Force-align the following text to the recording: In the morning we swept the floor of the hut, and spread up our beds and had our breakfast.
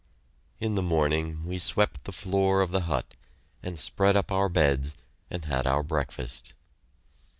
In 0.59 0.73
the 0.73 0.81
morning 0.81 1.45
we 1.45 1.59
swept 1.59 2.05
the 2.05 2.11
floor 2.11 2.61
of 2.61 2.71
the 2.71 2.85
hut, 2.89 3.13
and 3.61 3.77
spread 3.77 4.17
up 4.17 4.31
our 4.31 4.49
beds 4.49 4.95
and 5.29 5.45
had 5.45 5.67
our 5.67 5.83
breakfast. 5.83 6.55